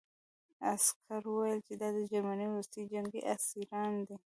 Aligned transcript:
عسکر 0.73 1.21
وویل 1.27 1.59
چې 1.67 1.73
دا 1.81 1.87
د 1.95 1.97
جرمني 2.09 2.45
وروستي 2.49 2.81
جنګي 2.91 3.21
اسیران 3.33 3.93
دي 4.07 4.15